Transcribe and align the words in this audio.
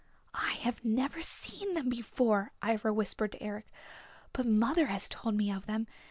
"I 0.33 0.53
have 0.63 0.83
never 0.83 1.21
seen 1.21 1.75
them 1.75 1.87
before," 1.87 2.53
Ivra 2.67 2.91
whispered 2.91 3.33
to 3.33 3.43
Eric. 3.43 3.71
"But 4.33 4.47
mother 4.47 4.87
has 4.87 5.07
told 5.07 5.35
me 5.35 5.51
of 5.51 5.67
them. 5.67 5.85